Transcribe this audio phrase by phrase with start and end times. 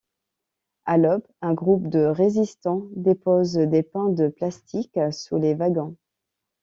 [0.85, 5.95] À l’aube, un groupe de résistants déposent des pains de plastic sous les wagons.